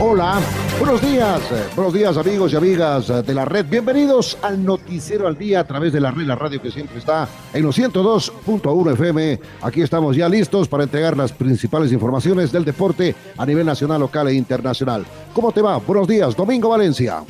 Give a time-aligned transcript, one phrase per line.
[0.00, 0.40] Hola,
[0.78, 3.66] buenos días, eh, buenos días amigos y amigas eh, de la red.
[3.66, 7.28] Bienvenidos al Noticiero al Día a través de la red, la radio que siempre está
[7.52, 9.40] en los 102.1 FM.
[9.60, 14.28] Aquí estamos ya listos para entregar las principales informaciones del deporte a nivel nacional, local
[14.28, 15.04] e internacional.
[15.34, 15.78] ¿Cómo te va?
[15.78, 17.24] Buenos días, Domingo Valencia.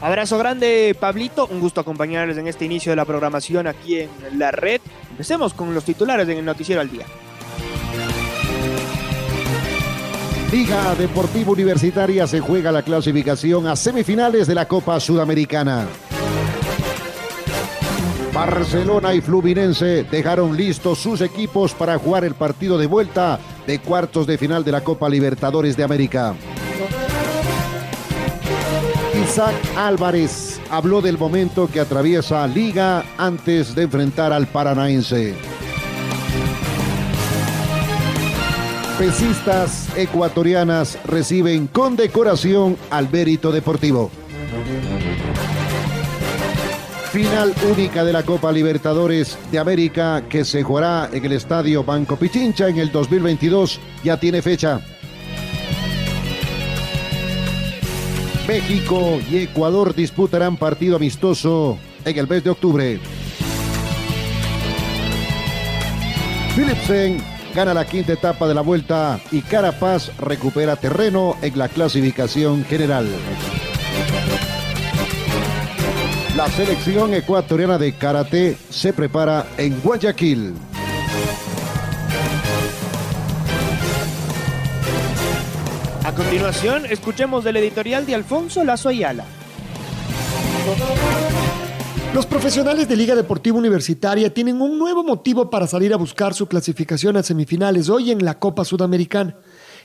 [0.00, 1.46] Abrazo grande, Pablito.
[1.46, 4.80] Un gusto acompañarles en este inicio de la programación aquí en la red.
[5.12, 7.06] Empecemos con los titulares en el Noticiero al Día.
[10.52, 15.86] Liga Deportiva Universitaria se juega la clasificación a semifinales de la Copa Sudamericana.
[18.34, 24.26] Barcelona y Fluminense dejaron listos sus equipos para jugar el partido de vuelta de cuartos
[24.26, 26.34] de final de la Copa Libertadores de América.
[29.22, 35.49] Isaac Álvarez habló del momento que atraviesa Liga antes de enfrentar al Paranaense.
[39.00, 44.10] Pesistas ecuatorianas reciben condecoración al mérito deportivo.
[47.10, 52.16] Final única de la Copa Libertadores de América que se jugará en el Estadio Banco
[52.16, 54.82] Pichincha en el 2022 ya tiene fecha.
[58.46, 63.00] México y Ecuador disputarán partido amistoso en el mes de octubre.
[66.54, 72.64] Philipsen gana la quinta etapa de la vuelta y Carapaz recupera terreno en la clasificación
[72.64, 73.08] general.
[76.36, 80.54] La selección ecuatoriana de karate se prepara en Guayaquil.
[86.04, 89.24] A continuación, escuchemos del editorial de Alfonso Lazo Ayala.
[92.12, 96.48] Los profesionales de Liga Deportiva Universitaria tienen un nuevo motivo para salir a buscar su
[96.48, 99.36] clasificación a semifinales hoy en la Copa Sudamericana.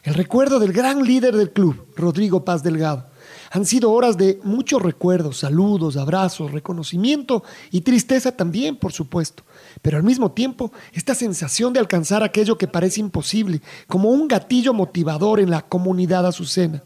[0.01, 3.05] El recuerdo del gran líder del club, Rodrigo Paz Delgado.
[3.51, 9.43] Han sido horas de muchos recuerdos, saludos, abrazos, reconocimiento y tristeza también, por supuesto.
[9.83, 14.73] Pero al mismo tiempo, esta sensación de alcanzar aquello que parece imposible, como un gatillo
[14.73, 16.83] motivador en la comunidad azucena.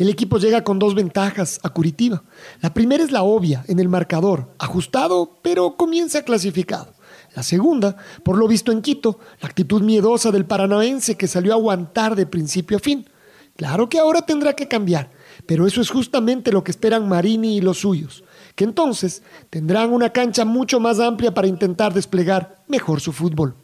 [0.00, 2.22] El equipo llega con dos ventajas a Curitiba.
[2.62, 6.94] La primera es la obvia en el marcador, ajustado, pero comienza clasificado.
[7.36, 11.56] La segunda, por lo visto en Quito, la actitud miedosa del paranaense que salió a
[11.56, 13.10] aguantar de principio a fin.
[13.56, 15.10] Claro que ahora tendrá que cambiar,
[15.44, 18.24] pero eso es justamente lo que esperan Marini y los suyos,
[18.54, 23.54] que entonces tendrán una cancha mucho más amplia para intentar desplegar mejor su fútbol.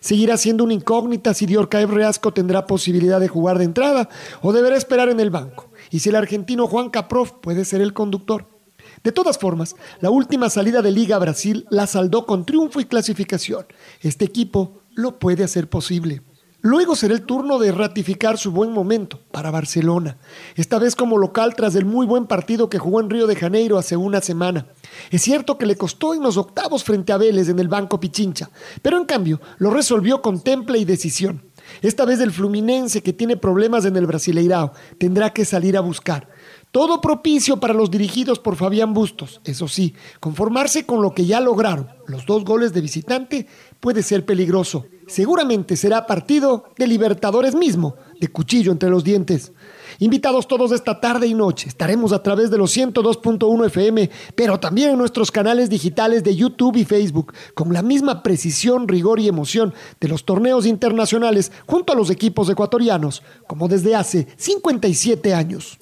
[0.00, 4.08] Seguirá siendo una incógnita si Diorcaev Reasco tendrá posibilidad de jugar de entrada
[4.42, 7.92] o deberá esperar en el banco y si el argentino Juan Caprof puede ser el
[7.92, 8.46] conductor.
[9.02, 13.66] De todas formas, la última salida de Liga Brasil la saldó con triunfo y clasificación.
[14.00, 16.22] Este equipo lo puede hacer posible.
[16.60, 20.18] Luego será el turno de ratificar su buen momento para Barcelona,
[20.56, 23.78] esta vez como local tras el muy buen partido que jugó en Río de Janeiro
[23.78, 24.66] hace una semana.
[25.10, 28.50] Es cierto que le costó en los octavos frente a Vélez en el Banco Pichincha,
[28.82, 31.42] pero en cambio lo resolvió con temple y decisión.
[31.82, 36.28] Esta vez el Fluminense, que tiene problemas en el Brasileirao, tendrá que salir a buscar.
[36.70, 39.40] Todo propicio para los dirigidos por Fabián Bustos.
[39.44, 43.46] Eso sí, conformarse con lo que ya lograron, los dos goles de visitante,
[43.80, 44.86] puede ser peligroso.
[45.06, 49.52] Seguramente será partido de Libertadores mismo, de cuchillo entre los dientes.
[49.98, 54.90] Invitados todos esta tarde y noche, estaremos a través de los 102.1 FM, pero también
[54.90, 59.74] en nuestros canales digitales de YouTube y Facebook, con la misma precisión, rigor y emoción
[60.00, 65.78] de los torneos internacionales junto a los equipos ecuatorianos, como desde hace 57 años.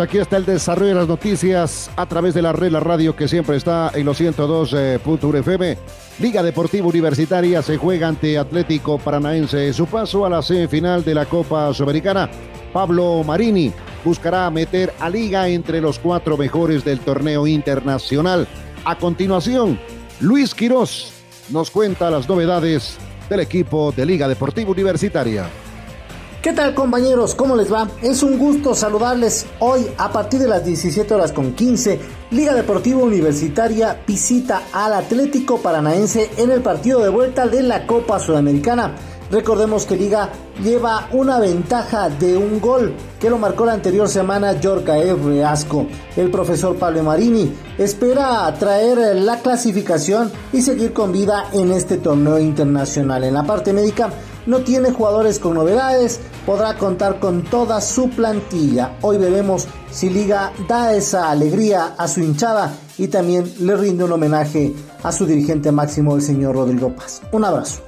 [0.00, 3.26] Aquí está el desarrollo de las noticias a través de la red, la radio que
[3.26, 6.07] siempre está en los 102.1 FM.
[6.20, 9.72] Liga Deportiva Universitaria se juega ante Atlético Paranaense.
[9.72, 12.28] Su paso a la semifinal de la Copa Sudamericana.
[12.72, 13.72] Pablo Marini
[14.04, 18.48] buscará meter a Liga entre los cuatro mejores del torneo internacional.
[18.84, 19.78] A continuación,
[20.18, 21.12] Luis Quirós
[21.50, 22.96] nos cuenta las novedades
[23.30, 25.48] del equipo de Liga Deportiva Universitaria.
[26.42, 27.34] ¿Qué tal compañeros?
[27.34, 27.88] ¿Cómo les va?
[28.00, 31.98] Es un gusto saludarles hoy a partir de las 17 horas con 15.
[32.30, 38.20] Liga Deportiva Universitaria visita al Atlético Paranaense en el partido de vuelta de la Copa
[38.20, 38.94] Sudamericana.
[39.32, 40.30] Recordemos que Liga
[40.62, 45.16] lleva una ventaja de un gol que lo marcó la anterior semana F.
[45.24, 45.86] Reasco.
[46.16, 52.38] El profesor Pablo Marini espera traer la clasificación y seguir con vida en este torneo
[52.38, 53.24] internacional.
[53.24, 54.08] En la parte médica
[54.48, 58.96] no tiene jugadores con novedades, podrá contar con toda su plantilla.
[59.02, 64.12] Hoy veremos si Liga da esa alegría a su hinchada y también le rinde un
[64.12, 64.72] homenaje
[65.02, 67.20] a su dirigente máximo, el señor Rodrigo Paz.
[67.30, 67.82] Un abrazo.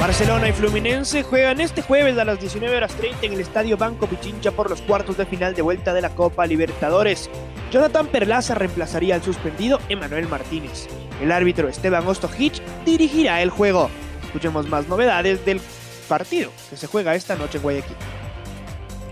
[0.00, 4.08] Barcelona y Fluminense juegan este jueves a las 19 horas 30 en el Estadio Banco
[4.08, 7.30] Pichincha por los cuartos de final de vuelta de la Copa Libertadores.
[7.72, 10.88] Jonathan Perlaza reemplazaría al suspendido Emanuel Martínez.
[11.22, 13.88] El árbitro Esteban Ostojic dirigirá el juego.
[14.22, 15.58] Escuchemos más novedades del
[16.06, 17.96] partido que se juega esta noche en Guayaquil.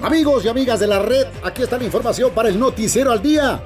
[0.02, 3.62] Amigos y amigas de la red, aquí está la información para el noticiero al día.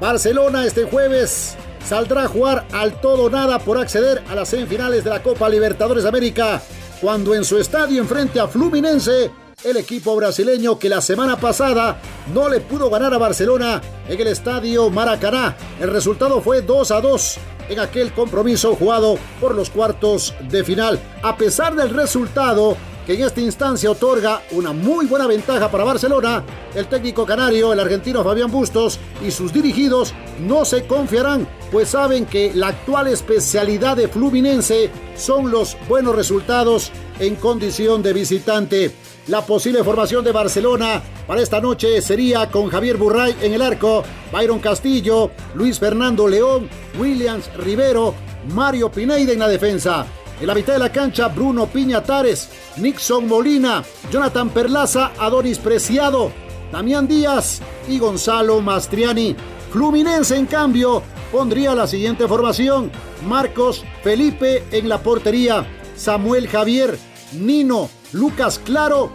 [0.00, 1.54] Barcelona este jueves
[1.86, 6.06] saldrá a jugar al todo nada por acceder a las semifinales de la Copa Libertadores
[6.06, 6.62] América,
[7.02, 9.30] cuando en su estadio enfrente a Fluminense,
[9.64, 12.00] el equipo brasileño que la semana pasada
[12.32, 15.56] no le pudo ganar a Barcelona en el estadio Maracaná.
[15.80, 20.98] El resultado fue 2 a 2 en aquel compromiso jugado por los cuartos de final.
[21.22, 22.76] A pesar del resultado,
[23.06, 27.80] que en esta instancia otorga una muy buena ventaja para Barcelona, el técnico canario, el
[27.80, 33.96] argentino Fabián Bustos y sus dirigidos no se confiarán, pues saben que la actual especialidad
[33.96, 38.92] de Fluminense son los buenos resultados en condición de visitante.
[39.28, 44.02] La posible formación de Barcelona para esta noche sería con Javier Burray en el arco,
[44.32, 46.68] Byron Castillo, Luis Fernando León,
[46.98, 48.14] Williams Rivero,
[48.52, 50.06] Mario Pineida en la defensa.
[50.40, 56.32] En la mitad de la cancha, Bruno Piñatares, Nixon Molina, Jonathan Perlaza, Adonis Preciado,
[56.72, 59.36] Damián Díaz y Gonzalo Mastriani.
[59.70, 62.90] Fluminense, en cambio, pondría la siguiente formación:
[63.28, 66.98] Marcos Felipe en la portería, Samuel Javier,
[67.32, 69.10] Nino, Lucas Claro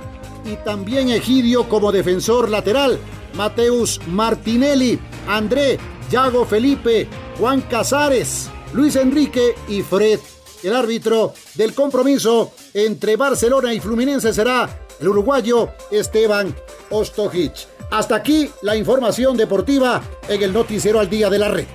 [0.46, 3.00] y también Egidio como defensor lateral,
[3.36, 5.80] Mateus Martinelli, André,
[6.12, 7.08] Yago Felipe,
[7.40, 10.20] Juan Casares, Luis Enrique y Fred
[10.68, 16.56] el árbitro del compromiso entre Barcelona y Fluminense será el uruguayo Esteban
[16.90, 17.68] Ostojic.
[17.92, 21.68] Hasta aquí la información deportiva en el noticiero al día de la red.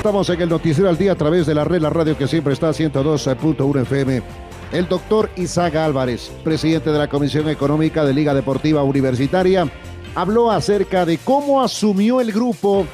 [0.00, 2.54] Estamos en el noticiero al día a través de la red, la radio que siempre
[2.54, 4.22] está 102.1 FM.
[4.72, 9.70] El doctor Isaac Álvarez, presidente de la Comisión Económica de Liga Deportiva Universitaria,
[10.14, 12.86] habló acerca de cómo asumió el grupo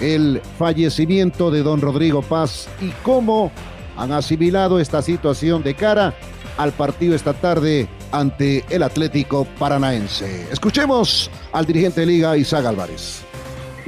[0.00, 3.50] el fallecimiento de don Rodrigo Paz y cómo
[3.96, 6.12] han asimilado esta situación de cara
[6.58, 10.46] al partido esta tarde ante el Atlético Paranaense.
[10.52, 13.29] Escuchemos al dirigente de Liga, Isaac Álvarez.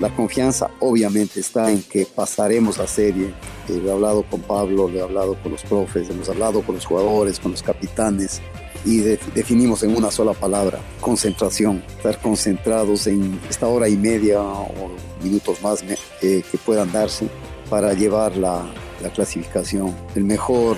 [0.02, 3.28] La confianza obviamente está en que pasaremos la serie.
[3.68, 7.38] Eh, he hablado con Pablo, he hablado con los profes, hemos hablado con los jugadores,
[7.38, 8.42] con los capitanes
[8.84, 14.90] y definimos en una sola palabra, concentración, estar concentrados en esta hora y media o
[15.22, 15.84] minutos más
[16.20, 17.28] eh, que puedan darse
[17.70, 18.64] para llevar la,
[19.00, 19.94] la clasificación.
[20.16, 20.76] El mejor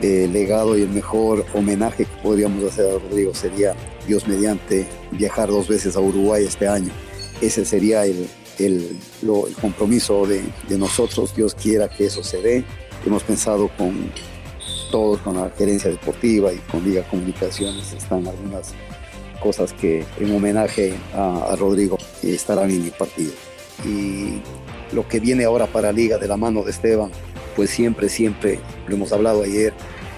[0.00, 3.74] eh, legado y el mejor homenaje que podríamos hacer a Rodrigo sería,
[4.06, 6.92] Dios mediante, viajar dos veces a Uruguay este año.
[7.40, 8.28] Ese sería el,
[8.58, 8.98] el,
[9.60, 11.34] compromiso de, de nosotros.
[11.34, 12.64] Dios quiera que eso se dé.
[13.06, 14.10] Hemos pensado con
[14.90, 18.74] todos con la gerencia deportiva y con Liga Comunicaciones están algunas
[19.40, 23.32] cosas que en homenaje a, Rodrigo estarán en el partido.
[23.84, 24.40] Y
[24.92, 27.10] lo que viene ahora para Liga de la mano de Esteban,
[27.54, 29.72] pues siempre, siempre, lo hemos hablado ayer,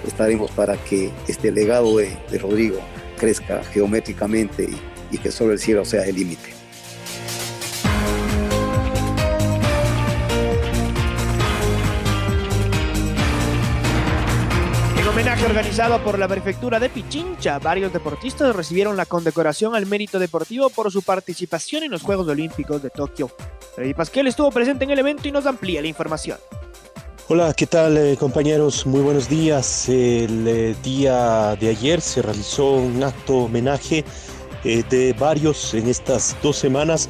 [0.06, 2.78] estaremos para que este legado de, Rodrigo
[3.18, 4.68] crezca geométricamente
[5.10, 6.59] y que solo el cielo sea el límite.
[15.50, 20.92] Organizado por la prefectura de Pichincha, varios deportistas recibieron la condecoración al mérito deportivo por
[20.92, 23.28] su participación en los Juegos Olímpicos de Tokio.
[23.74, 26.38] Freddy Pasquel estuvo presente en el evento y nos amplía la información.
[27.26, 28.86] Hola, ¿qué tal eh, compañeros?
[28.86, 29.88] Muy buenos días.
[29.88, 34.04] El eh, día de ayer se realizó un acto homenaje
[34.62, 37.08] eh, de varios en estas dos semanas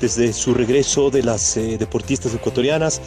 [0.00, 3.00] desde su regreso de las deportistas ecuatorianas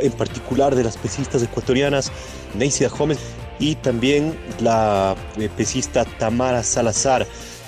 [0.00, 2.10] en particular de las pesistas ecuatorianas
[2.54, 3.18] Neisida Gómez
[3.58, 7.26] y también la eh, pesista Tamara Salazar.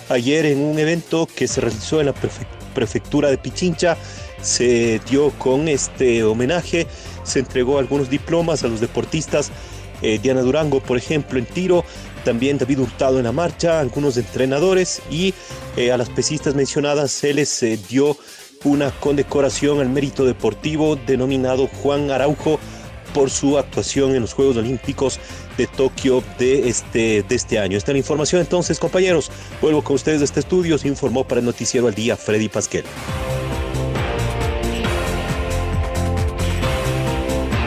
[0.08, 2.14] Ayer en un evento que se realizó en la
[2.74, 3.96] prefectura de Pichincha
[4.40, 6.86] se dio con este homenaje,
[7.24, 9.50] se entregó algunos diplomas a los deportistas,
[10.00, 11.84] eh, Diana Durango por ejemplo en tiro,
[12.24, 15.34] también David Hurtado en la marcha, algunos entrenadores y
[15.76, 18.16] eh, a las pesistas mencionadas se les dio
[18.64, 22.58] una condecoración al mérito deportivo denominado Juan Araujo
[23.18, 25.18] por su actuación en los Juegos Olímpicos
[25.56, 27.76] de Tokio de este, de este año.
[27.76, 29.32] Esta es la información entonces, compañeros.
[29.60, 30.78] Vuelvo con ustedes de este estudio.
[30.78, 32.84] Se informó para el Noticiero al Día Freddy Pasquel.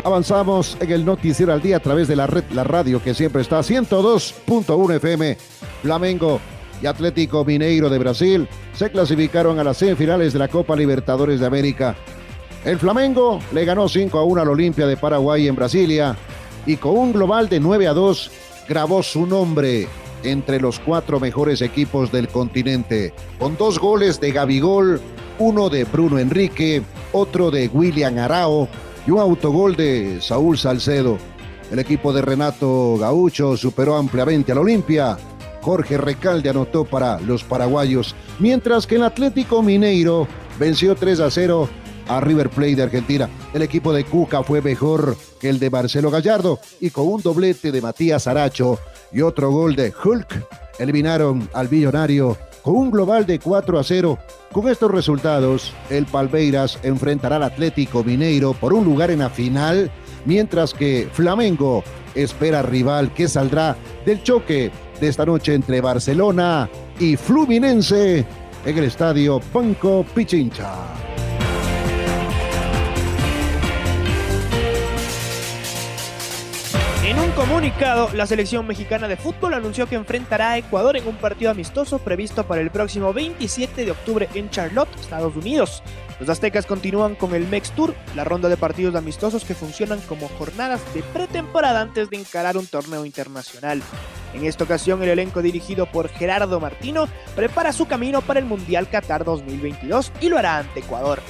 [0.06, 3.42] Avanzamos en el Noticiero al Día a través de la red, la radio que siempre
[3.42, 5.38] está 102.1 FM.
[5.82, 6.40] Flamengo
[6.82, 11.46] y Atlético Mineiro de Brasil se clasificaron a las semifinales de la Copa Libertadores de
[11.46, 11.98] América.
[12.66, 16.16] El Flamengo le ganó 5 a 1 al Olimpia de Paraguay en Brasilia
[16.66, 18.32] y con un global de 9 a 2
[18.70, 19.88] grabó su nombre
[20.24, 25.02] entre los cuatro mejores equipos del continente, con dos goles de Gabigol,
[25.40, 28.68] uno de Bruno Enrique, otro de William Arao
[29.08, 31.18] y un autogol de Saúl Salcedo.
[31.72, 35.18] El equipo de Renato Gaucho superó ampliamente al Olimpia
[35.62, 40.28] Jorge Recalde anotó para los paraguayos, mientras que el Atlético Mineiro
[40.60, 41.70] venció 3 a 0
[42.08, 43.30] a River Plate de Argentina.
[43.54, 47.72] El equipo de Cuca fue mejor que el de Marcelo Gallardo y con un doblete
[47.72, 48.80] de Matías Aracho
[49.12, 50.48] y otro gol de Hulk
[50.80, 54.18] eliminaron al Millonario con un global de 4 a 0.
[54.52, 59.92] Con estos resultados, el Palmeiras enfrentará al Atlético Mineiro por un lugar en la final,
[60.26, 61.84] mientras que Flamengo
[62.16, 68.26] espera rival que saldrá del choque de esta noche entre Barcelona y Fluminense
[68.66, 71.11] en el estadio Banco Pichincha.
[77.12, 81.18] En un comunicado, la selección mexicana de fútbol anunció que enfrentará a Ecuador en un
[81.18, 85.84] partido amistoso previsto para el próximo 27 de octubre en Charlotte, Estados Unidos.
[86.22, 90.30] Los aztecas continúan con el MEX Tour, la ronda de partidos amistosos que funcionan como
[90.30, 93.82] jornadas de pretemporada antes de encarar un torneo internacional.
[94.34, 98.90] En esta ocasión, el elenco dirigido por Gerardo Martino prepara su camino para el Mundial
[98.90, 101.22] Qatar 2022 y lo hará ante Ecuador.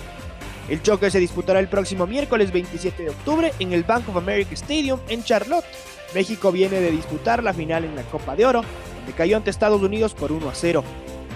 [0.69, 4.53] El choque se disputará el próximo miércoles 27 de octubre en el Bank of America
[4.53, 5.65] Stadium en Charlotte.
[6.13, 8.61] México viene de disputar la final en la Copa de Oro,
[8.97, 10.83] donde cayó ante Estados Unidos por 1 a 0.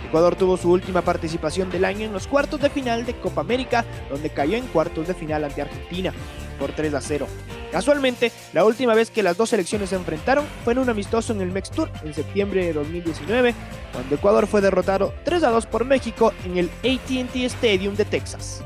[0.07, 3.83] Ecuador tuvo su última participación del año en los cuartos de final de Copa América,
[4.09, 6.13] donde cayó en cuartos de final ante Argentina
[6.59, 7.27] por 3 a 0.
[7.71, 11.41] Casualmente, la última vez que las dos selecciones se enfrentaron fue en un amistoso en
[11.41, 13.53] el Mex Tour en septiembre de 2019,
[13.91, 18.63] cuando Ecuador fue derrotado 3 a 2 por México en el ATT Stadium de Texas.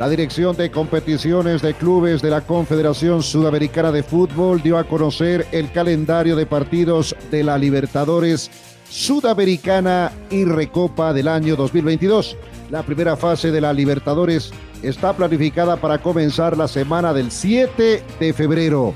[0.00, 5.46] La Dirección de Competiciones de Clubes de la Confederación Sudamericana de Fútbol dio a conocer
[5.52, 8.50] el calendario de partidos de la Libertadores
[8.88, 12.34] Sudamericana y Recopa del año 2022.
[12.70, 14.52] La primera fase de la Libertadores
[14.82, 18.94] está planificada para comenzar la semana del 7 de febrero.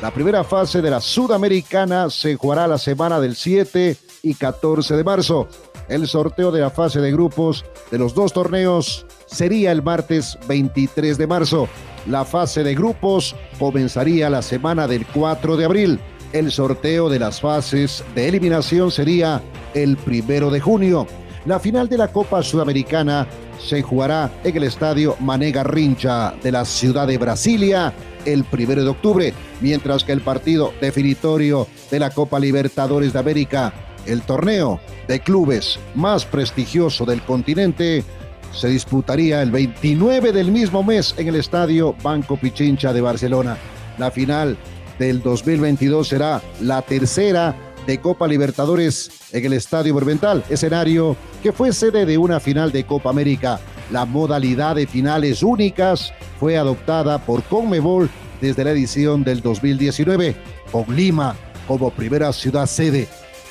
[0.00, 5.04] La primera fase de la Sudamericana se jugará la semana del 7 y 14 de
[5.04, 5.48] marzo.
[5.88, 11.16] El sorteo de la fase de grupos de los dos torneos sería el martes 23
[11.16, 11.68] de marzo.
[12.06, 16.00] La fase de grupos comenzaría la semana del 4 de abril.
[16.32, 19.40] El sorteo de las fases de eliminación sería
[19.74, 21.06] el primero de junio.
[21.44, 23.26] La final de la Copa Sudamericana
[23.58, 28.90] se jugará en el estadio Manega Rincha de la ciudad de Brasilia el primero de
[28.90, 33.72] octubre, mientras que el partido definitorio de la Copa Libertadores de América,
[34.06, 38.04] el torneo de clubes más prestigioso del continente,
[38.52, 43.56] se disputaría el 29 del mismo mes en el estadio Banco Pichincha de Barcelona.
[43.98, 44.56] La final
[44.98, 47.54] del 2022 será la tercera
[47.86, 52.84] de Copa Libertadores en el Estadio Monumental, escenario que fue sede de una final de
[52.84, 53.60] Copa América.
[53.90, 58.10] La modalidad de finales únicas fue adoptada por Conmebol
[58.40, 60.34] desde la edición del 2019,
[60.72, 61.36] con Lima
[61.68, 63.08] como primera ciudad sede.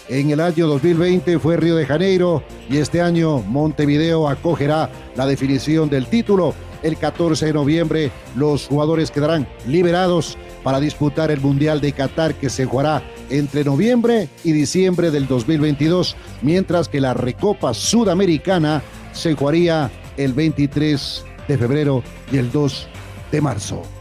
[0.07, 5.89] En el año 2020 fue Río de Janeiro y este año Montevideo acogerá la definición
[5.89, 6.53] del título.
[6.83, 12.51] El 14 de noviembre los jugadores quedarán liberados para disputar el Mundial de Qatar que
[12.51, 19.89] se jugará entre noviembre y diciembre del 2022, mientras que la Recopa Sudamericana se jugaría
[20.17, 22.87] el 23 de febrero y el 2
[23.31, 23.94] de marzo.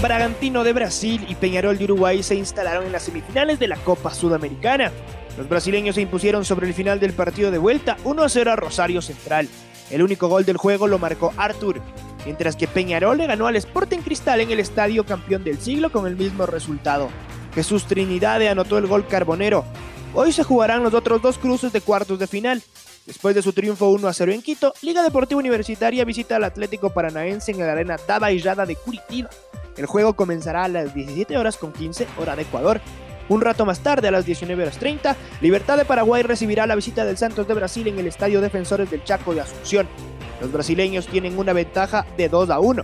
[0.00, 4.14] Bragantino de Brasil y Peñarol de Uruguay se instalaron en las semifinales de la Copa
[4.14, 4.90] Sudamericana.
[5.36, 8.56] Los brasileños se impusieron sobre el final del partido de vuelta 1 a 0 a
[8.56, 9.46] Rosario Central.
[9.90, 11.82] El único gol del juego lo marcó Arthur,
[12.24, 16.06] mientras que Peñarol le ganó al Sporting Cristal en el estadio campeón del siglo con
[16.06, 17.10] el mismo resultado.
[17.54, 19.66] Jesús Trinidad anotó el gol carbonero.
[20.14, 22.62] Hoy se jugarán los otros dos cruces de cuartos de final.
[23.04, 26.88] Después de su triunfo 1 a 0 en Quito, Liga Deportiva Universitaria visita al Atlético
[26.88, 29.28] Paranaense en la arena Daba y de Curitiba.
[29.76, 32.80] El juego comenzará a las 17 horas con 15 hora de Ecuador.
[33.28, 37.04] Un rato más tarde, a las 19 horas 30, Libertad de Paraguay recibirá la visita
[37.04, 39.88] del Santos de Brasil en el Estadio Defensores del Chaco de Asunción.
[40.40, 42.82] Los brasileños tienen una ventaja de 2 a 1.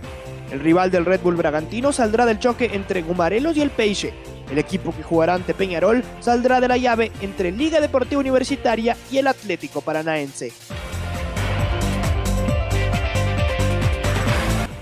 [0.51, 4.13] El rival del Red Bull Bragantino saldrá del choque entre Gumarelos y el Peixe.
[4.49, 9.17] El equipo que jugará ante Peñarol saldrá de la llave entre Liga Deportiva Universitaria y
[9.17, 10.53] el Atlético Paranaense.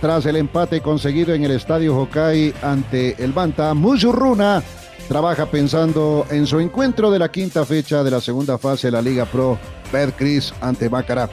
[0.02, 4.62] Tras el empate conseguido en el Estadio Hokai ante el Banta, Mujurruna
[5.08, 9.02] trabaja pensando en su encuentro de la quinta fecha de la segunda fase de la
[9.02, 9.58] Liga Pro
[10.18, 11.30] Cris ante Macará.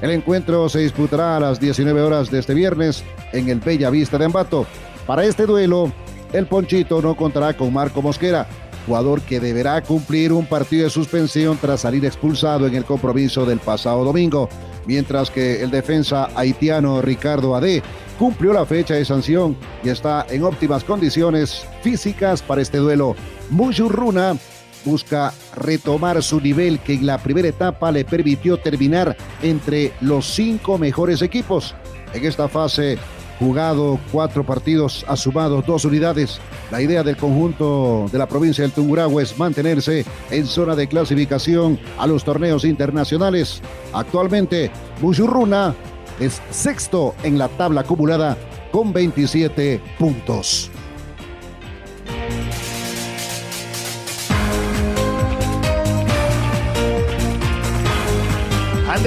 [0.00, 4.18] El encuentro se disputará a las 19 horas de este viernes en el Bella Vista
[4.18, 4.66] de Ambato.
[5.06, 5.92] Para este duelo,
[6.32, 8.46] el Ponchito no contará con Marco Mosquera,
[8.86, 13.58] jugador que deberá cumplir un partido de suspensión tras salir expulsado en el compromiso del
[13.58, 14.48] pasado domingo,
[14.86, 17.82] mientras que el defensa haitiano Ricardo Ade
[18.18, 23.14] cumplió la fecha de sanción y está en óptimas condiciones físicas para este duelo.
[23.50, 24.36] Mujurruna
[24.84, 30.78] busca retomar su nivel que en la primera etapa le permitió terminar entre los cinco
[30.78, 31.74] mejores equipos.
[32.14, 32.96] En esta fase
[33.38, 36.40] jugado cuatro partidos, ha sumado dos unidades.
[36.70, 41.78] La idea del conjunto de la provincia del Tungurahua es mantenerse en zona de clasificación
[41.98, 43.62] a los torneos internacionales.
[43.92, 45.74] Actualmente, Bujurruna
[46.20, 48.36] es sexto en la tabla acumulada
[48.72, 50.70] con 27 puntos.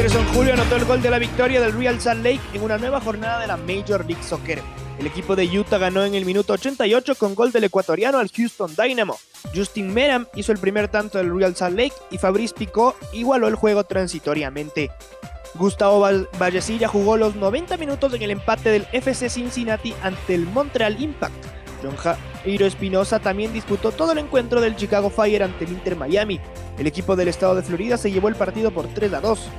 [0.07, 3.41] Julio anotó el gol de la victoria del Real Salt Lake en una nueva jornada
[3.41, 4.61] de la Major League Soccer.
[4.97, 8.73] El equipo de Utah ganó en el minuto 88 con gol del ecuatoriano al Houston
[8.75, 9.19] Dynamo.
[9.53, 13.55] Justin Meram hizo el primer tanto del Real Salt Lake y Fabrice Picot igualó el
[13.55, 14.89] juego transitoriamente.
[15.55, 16.07] Gustavo
[16.39, 21.45] Vallecilla jugó los 90 minutos en el empate del FC Cincinnati ante el Montreal Impact.
[21.83, 26.39] John Jairo Espinosa también disputó todo el encuentro del Chicago Fire ante el Inter Miami.
[26.77, 29.49] El equipo del estado de Florida se llevó el partido por 3 a 2.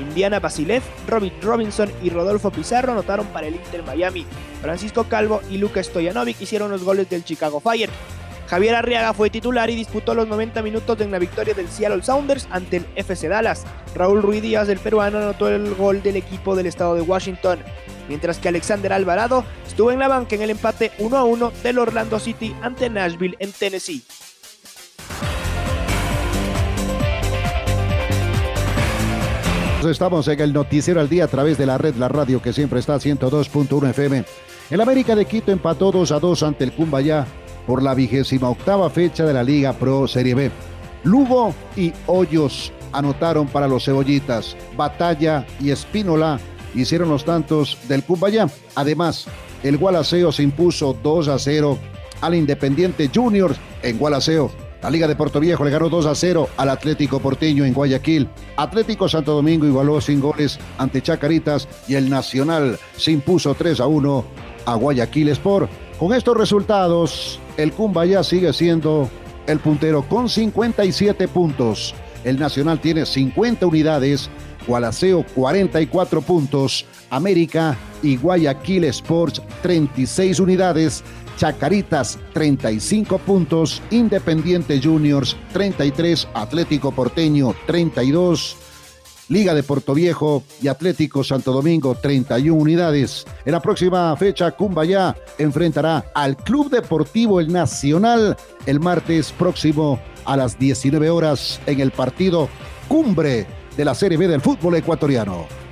[0.00, 4.26] Indiana Basilev, Robin Robinson y Rodolfo Pizarro anotaron para el Inter Miami.
[4.62, 7.90] Francisco Calvo y Luka Stojanovic hicieron los goles del Chicago Fire.
[8.48, 12.46] Javier Arriaga fue titular y disputó los 90 minutos en la victoria del Seattle Sounders
[12.50, 13.64] ante el FC Dallas.
[13.94, 17.58] Raúl Ruiz Díaz, del peruano, anotó el gol del equipo del estado de Washington,
[18.08, 21.78] mientras que Alexander Alvarado estuvo en la banca en el empate 1 a 1 del
[21.78, 24.04] Orlando City ante Nashville en Tennessee.
[29.90, 32.80] Estamos en el Noticiero al Día a través de la red La Radio que siempre
[32.80, 34.24] está a 102.1 FM.
[34.70, 37.24] El América de Quito empató 2 a 2 ante el Cumbayá
[37.66, 40.50] por la vigésima octava fecha de la Liga Pro Serie B.
[41.04, 44.56] Lugo y Hoyos anotaron para los cebollitas.
[44.76, 46.40] Batalla y Espínola
[46.74, 48.48] hicieron los tantos del Cumbayá.
[48.74, 49.26] Además,
[49.62, 51.78] el Gualaceo se impuso 2 a 0
[52.20, 54.65] al Independiente Juniors en Gualaceo.
[54.86, 58.28] La Liga de Puerto Viejo le ganó 2 a 0 al Atlético Porteño en Guayaquil.
[58.56, 63.88] Atlético Santo Domingo igualó sin goles ante Chacaritas y el Nacional se impuso 3 a
[63.88, 64.24] 1
[64.64, 65.68] a Guayaquil Sport.
[65.98, 69.10] Con estos resultados, el Cumbaya sigue siendo
[69.48, 71.92] el puntero con 57 puntos.
[72.22, 74.30] El Nacional tiene 50 unidades,
[74.68, 81.02] Gualaceo 44 puntos, América y Guayaquil Sports 36 unidades,
[81.36, 88.56] Chacaritas 35 puntos, Independiente Juniors 33, Atlético Porteño 32,
[89.28, 93.26] Liga de Puerto Viejo y Atlético Santo Domingo 31 unidades.
[93.44, 100.36] En la próxima fecha, Cumbayá enfrentará al Club Deportivo El Nacional el martes próximo a
[100.36, 102.48] las 19 horas en el partido
[102.88, 103.46] cumbre
[103.76, 105.65] de la Serie B del fútbol ecuatoriano.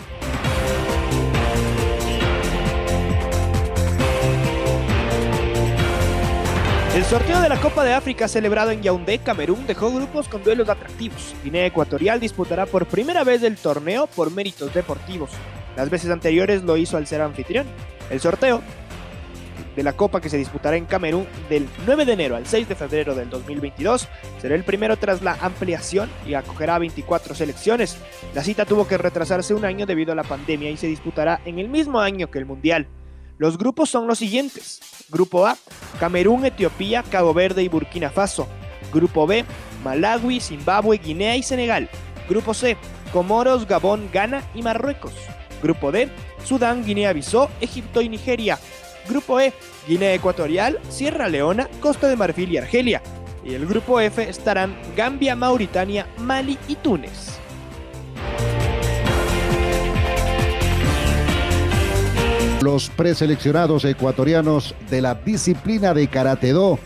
[6.94, 10.68] El sorteo de la Copa de África celebrado en Yaoundé, Camerún, dejó grupos con duelos
[10.68, 11.34] atractivos.
[11.42, 15.30] Guinea Ecuatorial disputará por primera vez el torneo por méritos deportivos.
[15.76, 17.66] Las veces anteriores lo hizo al ser anfitrión.
[18.10, 18.62] El sorteo
[19.74, 22.76] de la Copa que se disputará en Camerún del 9 de enero al 6 de
[22.76, 24.06] febrero del 2022
[24.40, 27.98] será el primero tras la ampliación y acogerá 24 selecciones.
[28.36, 31.58] La cita tuvo que retrasarse un año debido a la pandemia y se disputará en
[31.58, 32.86] el mismo año que el Mundial.
[33.38, 34.80] Los grupos son los siguientes.
[35.08, 35.56] Grupo A,
[35.98, 38.46] Camerún, Etiopía, Cabo Verde y Burkina Faso.
[38.92, 39.44] Grupo B,
[39.82, 41.90] Malawi, Zimbabue, Guinea y Senegal.
[42.28, 42.76] Grupo C,
[43.12, 45.12] Comoros, Gabón, Ghana y Marruecos.
[45.62, 46.08] Grupo D,
[46.44, 48.58] Sudán, Guinea-Bissau, Egipto y Nigeria.
[49.08, 49.52] Grupo E,
[49.88, 53.02] Guinea Ecuatorial, Sierra Leona, Costa de Marfil y Argelia.
[53.44, 57.38] Y el grupo F estarán Gambia, Mauritania, Mali y Túnez.
[62.64, 66.78] Los preseleccionados ecuatorianos de la disciplina de Karate Do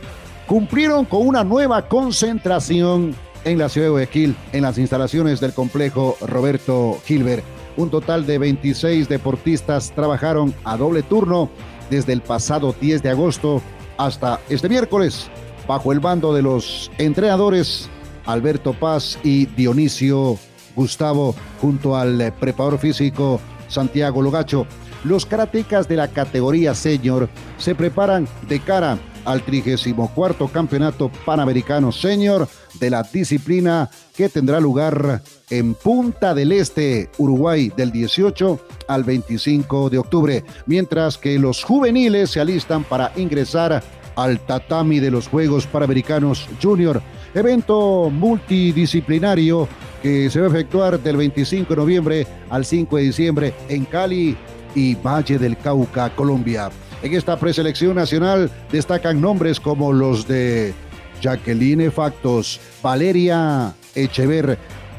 [0.49, 3.15] cumplieron con una nueva concentración
[3.45, 7.45] en la ciudad de Guayaquil, en las instalaciones del complejo Roberto Gilbert.
[7.77, 11.49] Un total de 26 deportistas trabajaron a doble turno
[11.91, 13.63] desde el pasado 10 de agosto
[13.99, 15.31] hasta este miércoles,
[15.69, 17.89] bajo el bando de los entrenadores
[18.27, 20.39] Alberto Paz y Dionisio
[20.75, 24.67] Gustavo, junto al preparador físico Santiago Logacho.
[25.05, 32.49] Los karatecas de la categoría senior se preparan de cara al 34 Campeonato Panamericano Senior
[32.81, 39.91] de la disciplina que tendrá lugar en Punta del Este, Uruguay, del 18 al 25
[39.91, 43.83] de octubre, mientras que los juveniles se alistan para ingresar
[44.17, 47.01] al tatami de los Juegos Panamericanos Junior,
[47.35, 49.69] evento multidisciplinario
[50.03, 54.37] que se va a efectuar del 25 de noviembre al 5 de diciembre en Cali
[54.75, 56.71] y Valle del Cauca, Colombia.
[57.03, 60.75] En esta preselección nacional destacan nombres como los de
[61.21, 64.59] Jacqueline Factos, Valeria Echever,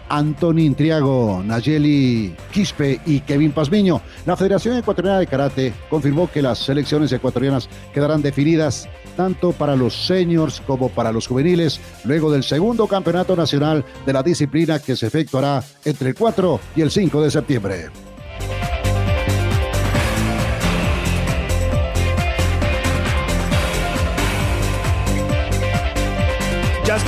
[0.10, 4.01] Antonín Triago, Nayeli Quispe y Kevin Pazmiño.
[4.25, 10.08] La Federación Ecuatoriana de Karate confirmó que las selecciones ecuatorianas quedarán definidas tanto para los
[10.08, 15.08] seniors como para los juveniles luego del segundo campeonato nacional de la disciplina que se
[15.08, 17.89] efectuará entre el 4 y el 5 de septiembre.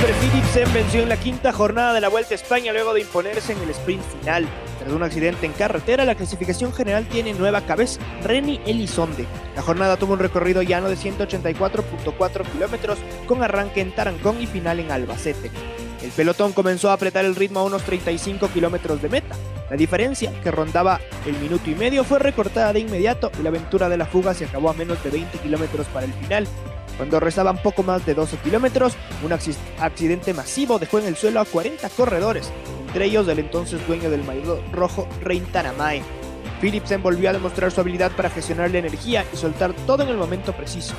[0.02, 3.52] Jasper Philipsen venció en la quinta jornada de la Vuelta a España luego de imponerse
[3.52, 4.48] en el sprint final.
[4.80, 9.26] Tras un accidente en carretera, la clasificación general tiene nueva cabeza, Reni Elizonde.
[9.54, 14.80] La jornada tuvo un recorrido llano de 184.4 kilómetros con arranque en Tarancón y final
[14.80, 15.52] en Albacete.
[16.02, 19.36] El pelotón comenzó a apretar el ritmo a unos 35 kilómetros de meta.
[19.70, 23.88] La diferencia, que rondaba el minuto y medio, fue recortada de inmediato y la aventura
[23.88, 26.48] de la fuga se acabó a menos de 20 kilómetros para el final,
[26.96, 31.44] cuando rezaban poco más de 12 kilómetros, un accidente masivo dejó en el suelo a
[31.44, 32.52] 40 corredores,
[32.86, 36.02] entre ellos el entonces dueño del maillot rojo, Rein Tanamae.
[36.60, 40.16] Philipsen volvió a demostrar su habilidad para gestionar la energía y soltar todo en el
[40.16, 40.94] momento preciso.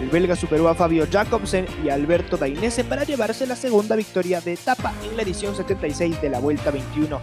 [0.00, 4.52] El belga superó a Fabio Jacobsen y Alberto Dainese para llevarse la segunda victoria de
[4.52, 7.20] etapa en la edición 76 de la Vuelta 21.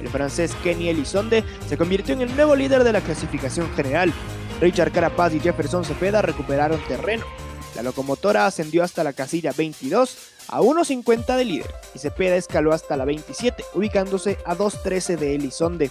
[0.00, 4.12] El francés Kenny Elizonde se convirtió en el nuevo líder de la clasificación general.
[4.60, 7.24] Richard Carapaz y Jefferson Cepeda recuperaron terreno.
[7.74, 10.16] La locomotora ascendió hasta la casilla 22
[10.48, 15.90] a 1.50 de líder y Cepeda escaló hasta la 27, ubicándose a 2.13 de Elizonde.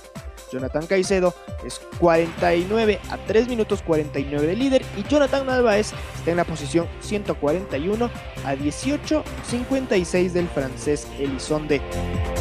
[0.51, 1.33] Jonathan Caicedo
[1.65, 6.87] es 49 a 3 minutos 49 de líder y Jonathan Narváez está en la posición
[7.01, 8.09] 141
[8.45, 11.81] a 18.56 del francés Elizonde.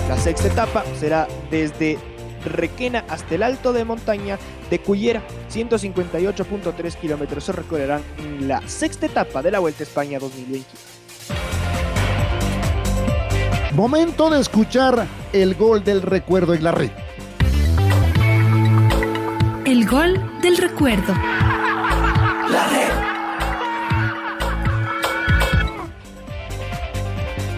[0.08, 1.98] La sexta etapa será desde
[2.44, 4.38] Requena hasta el alto de montaña
[4.70, 10.18] de Cullera, 158.3 kilómetros se recorrerán en la sexta etapa de la Vuelta a España
[10.18, 10.66] 2020.
[13.74, 16.90] Momento de escuchar el gol del recuerdo en la red.
[19.64, 21.14] El gol del recuerdo.
[21.14, 22.91] La red.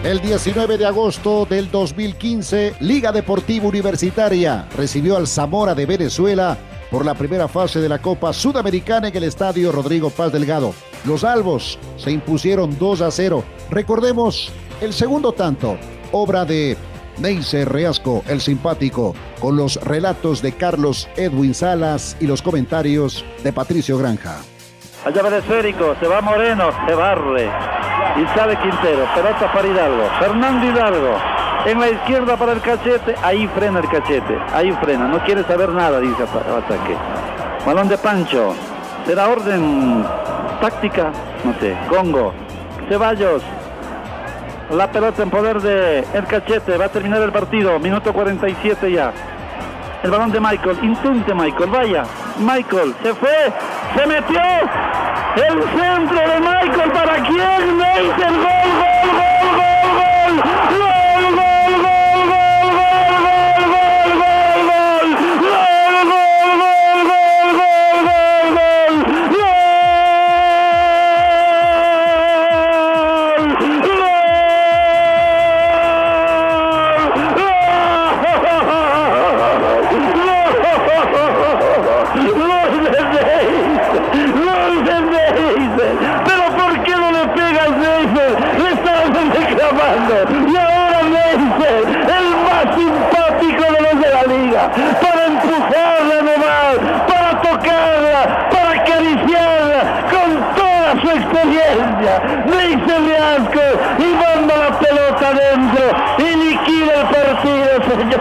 [0.05, 6.59] El 19 de agosto del 2015, Liga Deportiva Universitaria recibió al Zamora de Venezuela
[6.91, 10.75] por la primera fase de la Copa Sudamericana en el Estadio Rodrigo Paz Delgado.
[11.05, 13.43] Los albos se impusieron 2 a 0.
[13.71, 15.75] Recordemos el segundo tanto,
[16.11, 16.77] obra de
[17.17, 23.51] Neise Reasco, el simpático, con los relatos de Carlos Edwin Salas y los comentarios de
[23.51, 24.37] Patricio Granja.
[25.03, 27.74] Allá va de esférico, se va Moreno, se barre
[28.15, 31.17] y sale Quintero, pelota para Hidalgo, Fernando Hidalgo,
[31.65, 35.69] en la izquierda para el cachete, ahí frena el cachete, ahí frena, no quiere saber
[35.69, 36.95] nada, dice ataque.
[37.65, 38.53] Balón de Pancho,
[39.05, 40.05] será orden
[40.61, 41.11] táctica,
[41.43, 42.33] no sé, Congo,
[42.87, 43.41] Ceballos,
[44.69, 49.11] la pelota en poder de el cachete, va a terminar el partido, minuto 47 ya.
[50.03, 52.03] El balón de Michael, intente Michael, vaya,
[52.39, 53.51] Michael, se fue,
[53.95, 54.39] se metió,
[55.35, 58.94] el centro de Michael para quién, Neisser, gol, gol, gol,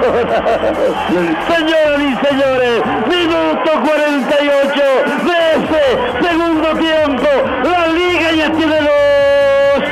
[1.49, 2.01] señoras.
[2.01, 4.83] Y señores, minuto 48
[5.25, 5.85] de ese
[6.27, 7.29] segundo tiempo.
[7.65, 9.83] La liga ya tiene dos.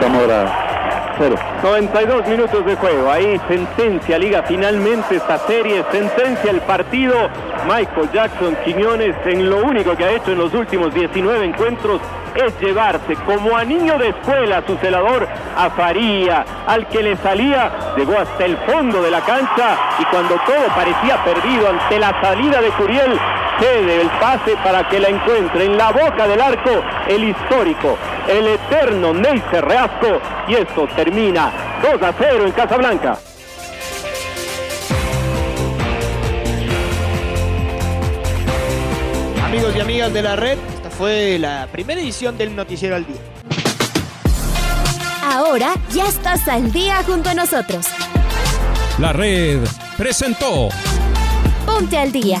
[0.00, 0.63] Zamora.
[1.18, 1.36] Cero.
[1.62, 3.10] 92 minutos de juego.
[3.10, 5.84] Ahí sentencia Liga finalmente esta serie.
[5.90, 7.14] Sentencia el partido.
[7.66, 12.00] Michael Jackson Quiñones en lo único que ha hecho en los últimos 19 encuentros
[12.34, 17.94] es llevarse como a niño de escuela su celador a Faría, al que le salía,
[17.96, 22.60] llegó hasta el fondo de la cancha y cuando todo parecía perdido ante la salida
[22.60, 23.18] de Curiel,
[23.58, 28.46] cede el pase para que la encuentre en la boca del arco el histórico, el
[28.48, 33.18] eterno Neisser Reasco y esto termina 2 a 0 en Casablanca.
[39.44, 43.20] Amigos y amigas de la red, esta fue la primera edición del Noticiero al Día.
[45.22, 47.86] Ahora ya estás al día junto a nosotros.
[48.98, 49.60] La red
[49.96, 50.68] presentó
[51.66, 52.40] Ponte al día.